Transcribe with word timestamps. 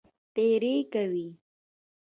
تېری 0.33 0.75
کوي. 0.93 1.27